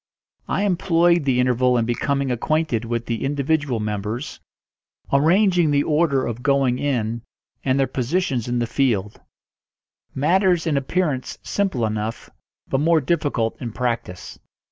I 0.47 0.63
employed 0.63 1.25
the 1.25 1.39
interval 1.39 1.77
in 1.77 1.85
becoming 1.85 2.31
acquainted 2.31 2.85
with 2.85 3.05
the 3.05 3.23
individual 3.23 3.79
members, 3.79 4.39
arranging 5.13 5.69
the 5.69 5.83
order 5.83 6.25
of 6.25 6.41
going 6.41 6.79
in, 6.79 7.21
and 7.63 7.79
their 7.79 7.85
positions 7.85 8.47
in 8.47 8.57
the 8.57 8.65
field; 8.65 9.21
matters 10.15 10.65
in 10.65 10.75
appearance 10.75 11.37
simple 11.43 11.85
enough, 11.85 12.31
but 12.67 12.79
more 12.79 12.99
difficult 12.99 13.55
in 13.61 13.73
practice. 13.73 14.39